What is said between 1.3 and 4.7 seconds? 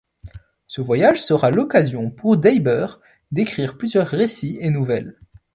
l'occasion pour Daiber d'écrire plusieurs récits